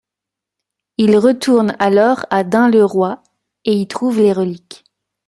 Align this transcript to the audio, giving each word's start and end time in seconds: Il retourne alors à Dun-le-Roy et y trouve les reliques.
Il 0.97 1.15
retourne 1.15 1.75
alors 1.77 2.25
à 2.31 2.43
Dun-le-Roy 2.43 3.21
et 3.65 3.75
y 3.79 3.87
trouve 3.87 4.17
les 4.17 4.33
reliques. 4.33 4.83